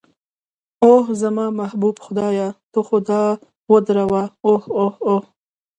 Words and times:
اوه، 0.83 1.03
زما 1.21 1.45
محبوب 1.61 1.95
خدایه 2.05 2.47
ته 2.71 2.79
خو 2.87 2.97
دا 3.09 3.23
ودروه، 3.71 4.23
اوه 4.45 4.61
اوه 4.79 4.93
اوه. 5.09 5.19